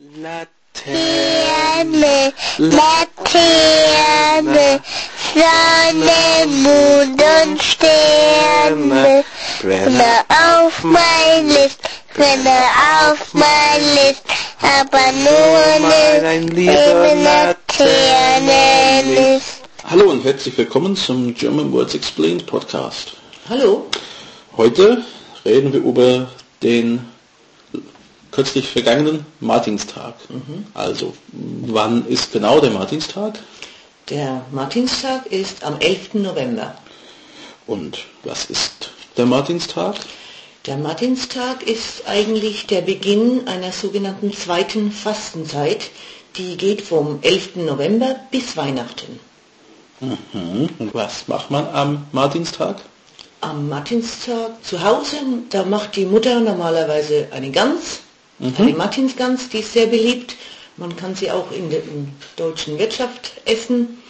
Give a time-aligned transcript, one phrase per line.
[0.00, 0.46] Laterne,
[2.58, 3.10] Laterne,
[5.34, 9.24] Sonne, Mond und Sterne.
[9.60, 11.80] Brenne auf mein Licht,
[12.14, 12.60] brenne
[13.10, 14.22] auf mein Licht,
[14.62, 19.62] aber nur nicht lieber liebe Laterne Licht.
[19.82, 23.14] Hallo und herzlich willkommen zum German Words Explained Podcast.
[23.48, 23.88] Hallo,
[24.56, 25.04] Heute
[25.44, 26.28] reden wir über
[26.62, 27.04] den
[28.30, 30.14] kürzlich vergangenen Martinstag.
[30.74, 33.38] Also, wann ist genau der Martinstag
[34.10, 36.14] der Martinstag ist am 11.
[36.14, 36.74] November.
[37.66, 39.96] und was ist der Martinstag?
[40.64, 45.90] Der Martinstag ist eigentlich der Beginn einer sogenannten zweiten Fastenzeit,
[46.36, 47.56] die geht vom 11.
[47.56, 49.20] November bis Weihnachten.
[50.00, 50.70] Mhm.
[50.78, 52.80] Und was macht man am Martinstag?
[53.42, 55.16] Am Martinstag zu Hause,
[55.50, 58.00] da macht die Mutter normalerweise eine Gans,
[58.40, 60.36] eine Martinsgans, die ist sehr beliebt.
[60.76, 61.82] Man kann sie auch in der
[62.36, 64.00] deutschen Wirtschaft essen.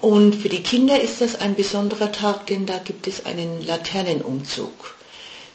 [0.00, 4.94] Und für die Kinder ist das ein besonderer Tag, denn da gibt es einen Laternenumzug,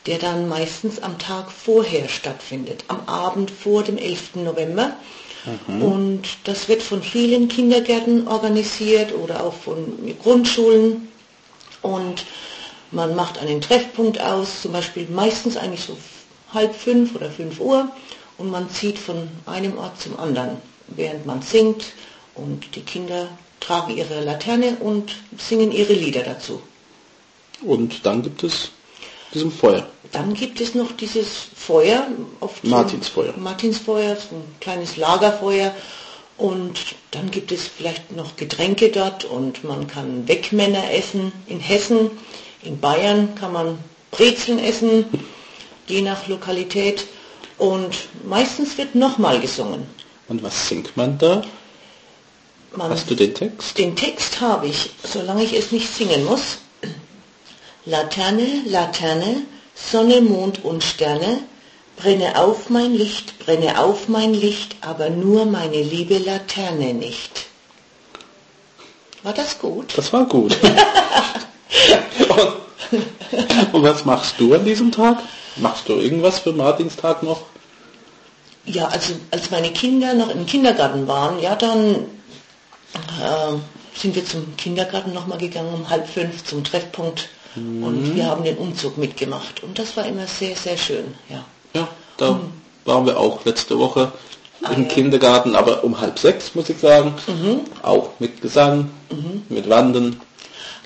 [0.06, 4.36] der dann meistens am Tag vorher stattfindet, am Abend vor dem 11.
[4.36, 4.96] November.
[5.68, 11.08] Und das wird von vielen Kindergärten organisiert oder auch von Grundschulen.
[11.82, 12.26] Und
[12.92, 15.98] man macht einen Treffpunkt aus, zum Beispiel meistens eigentlich so
[16.54, 17.90] halb fünf oder fünf Uhr
[18.38, 21.86] und man zieht von einem Ort zum anderen, während man singt
[22.36, 23.28] und die Kinder
[23.60, 26.62] tragen ihre Laterne und singen ihre Lieder dazu.
[27.62, 28.72] Und dann gibt es
[29.34, 29.88] diesen Feuer.
[30.12, 32.08] Dann gibt es noch dieses Feuer,
[32.40, 33.34] oft Martinsfeuer.
[33.38, 35.74] Martinsfeuer, so ein kleines Lagerfeuer.
[36.38, 36.80] Und
[37.12, 41.32] dann gibt es vielleicht noch Getränke dort und man kann Wegmänner essen.
[41.46, 42.10] In Hessen,
[42.64, 43.78] in Bayern kann man
[44.10, 45.06] Brezeln essen,
[45.92, 47.06] je nach Lokalität.
[47.58, 47.94] Und
[48.26, 49.86] meistens wird nochmal gesungen.
[50.28, 51.44] Und was singt man da?
[52.76, 53.78] Man, Hast du den Text?
[53.78, 56.60] den Text habe ich, solange ich es nicht singen muss.
[57.86, 59.42] Laterne, Laterne,
[59.76, 61.40] Sonne, Mond und Sterne,
[61.98, 67.48] brenne auf mein Licht, brenne auf mein Licht, aber nur meine liebe Laterne nicht.
[69.24, 69.94] War das gut?
[69.98, 70.56] Das war gut.
[72.30, 75.20] und, und was machst du an diesem Tag?
[75.58, 77.42] Machst du irgendwas für Martinstag noch?
[78.66, 83.54] Ja, also als meine Kinder noch im Kindergarten waren, ja, dann äh,
[83.96, 88.58] sind wir zum Kindergarten nochmal gegangen um halb fünf zum Treffpunkt und wir haben den
[88.58, 91.44] Umzug mitgemacht und das war immer sehr, sehr schön, ja.
[91.74, 91.88] Ja,
[92.18, 92.40] da
[92.86, 94.12] waren wir auch letzte Woche
[94.64, 94.90] Ah, im ja.
[94.90, 97.14] Kindergarten, aber um halb sechs muss ich sagen.
[97.82, 98.92] Auch mit Gesang,
[99.50, 100.22] mit Wandern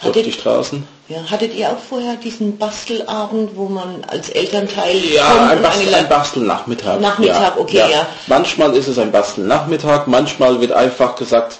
[0.01, 0.85] Hattet- die Straßen.
[1.07, 6.09] Ja, hattet ihr auch vorher diesen Bastelabend, wo man als Elternteil Ja, ein, Bastel, ein
[6.09, 7.00] Bastelnachmittag.
[7.00, 8.07] Nachmittag, okay, ja.
[8.28, 11.57] Manchmal ist es ein Bastelnachmittag, manchmal wird einfach gesagt,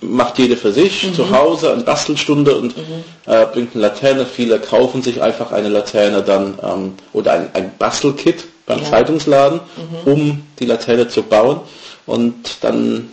[0.00, 1.14] macht jeder für sich Mhm.
[1.14, 2.74] zu Hause eine Bastelstunde und
[3.26, 4.26] äh, bringt eine Laterne.
[4.26, 8.84] Viele kaufen sich einfach eine Laterne dann ähm, oder ein, ein Bastelkit beim Ja.
[8.84, 8.90] Mhm.
[8.90, 9.60] Zeitungsladen,
[10.04, 11.60] um die Laterne zu bauen.
[12.06, 13.10] Und dann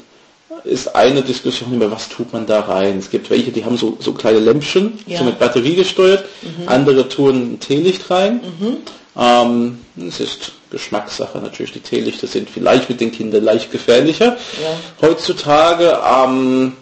[0.64, 2.98] ist eine Diskussion über, was tut man da rein.
[3.00, 5.20] Es gibt welche, die haben so, so kleine Lämpchen, Ja.
[5.20, 6.26] so mit Batterie gesteuert.
[6.66, 8.42] Andere tun ein Teelicht rein.
[9.18, 11.74] Ähm, es ist Geschmackssache natürlich.
[11.74, 14.38] Die Teelichter sind vielleicht mit den Kindern leicht gefährlicher.
[14.62, 15.08] Ja.
[15.08, 16.74] Heutzutage ähm,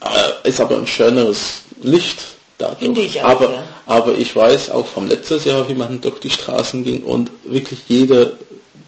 [0.00, 2.18] äh, ist aber ein schöneres Licht
[2.58, 2.98] dadurch.
[2.98, 3.62] Ich auch, aber, ja.
[3.86, 7.80] aber ich weiß auch vom letztes Jahr, wie man durch die Straßen ging und wirklich
[7.88, 8.36] jede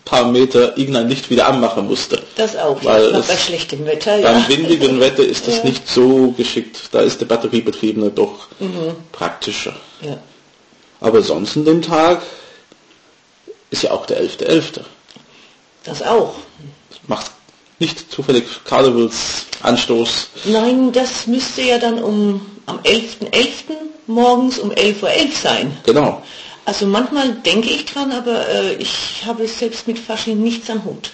[0.04, 2.22] paar Meter irgendein Licht wieder anmachen musste.
[2.36, 4.48] Das auch, Weil ja, es- bei schlechtem Wetter, Beim ja.
[4.48, 5.64] windigen Wetter ist das Ja.
[5.64, 6.80] nicht so geschickt.
[6.92, 8.96] Da ist der batteriebetriebene doch Mhm.
[9.12, 9.74] praktischer.
[10.02, 10.18] ja.
[11.00, 12.22] Aber sonst an dem Tag
[13.70, 14.80] ist ja auch der 11.11.
[15.84, 16.34] Das auch.
[17.06, 17.30] Macht
[17.78, 20.28] nicht zufällig Karnevalsanstoß.
[20.44, 23.76] Nein, das müsste ja dann um am 11.11.
[24.06, 25.76] morgens um 11.11 Uhr sein.
[25.84, 26.22] Genau.
[26.66, 31.10] Also manchmal denke ich dran, aber äh, ich habe selbst mit Fasching nichts am Hut.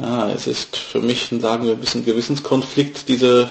[0.00, 3.42] Ja, es ist für mich, sagen wir, ein bisschen Gewissenskonflikt, diese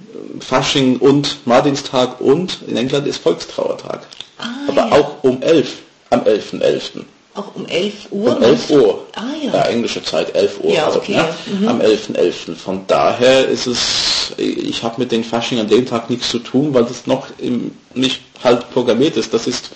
[0.00, 4.06] äh, Fasching und Martinstag und in England ist Volkstrauertag.
[4.38, 4.92] Ah, Aber ja.
[4.92, 5.76] auch um 11,
[6.10, 7.04] am 11.11.
[7.34, 8.36] Auch um 11 Uhr?
[8.36, 9.06] Um 11 Uhr.
[9.14, 9.62] Ah ja.
[9.62, 10.72] englische Zeit, 11 Uhr.
[10.72, 11.36] Ja, also, okay, ne, ja.
[11.60, 11.68] Mhm.
[11.68, 12.54] Am 11.11.
[12.54, 16.72] Von daher ist es, ich habe mit den Fasching an dem Tag nichts zu tun,
[16.72, 19.34] weil das noch im, nicht halt programmiert ist.
[19.34, 19.70] Das ist.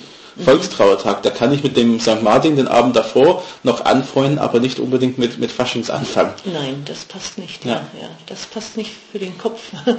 [0.45, 1.23] Volkstrauertag.
[1.23, 2.23] Da kann ich mit dem St.
[2.23, 6.35] Martin den Abend davor noch anfreunden, aber nicht unbedingt mit, mit Faschingsanfang.
[6.45, 7.65] Nein, das passt nicht.
[7.65, 7.73] Ja.
[7.73, 7.77] Ja.
[8.01, 9.61] Ja, das passt nicht für den Kopf.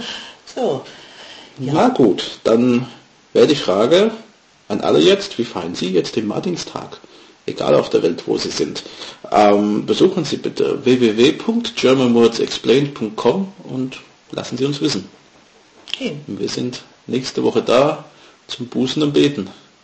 [0.56, 0.82] so.
[1.58, 2.88] Na gut, dann
[3.34, 4.12] wäre die Frage
[4.68, 7.00] an alle jetzt, wie feiern Sie jetzt den Martinstag?
[7.46, 8.84] egal auf der Welt, wo Sie sind.
[9.32, 14.00] Ähm, besuchen Sie bitte www.germanwordsexplained.com und
[14.32, 15.08] lassen Sie uns wissen.
[15.94, 16.16] Okay.
[16.28, 18.06] Wir sind nächste Woche da
[18.48, 19.50] zum Bußen und Beten.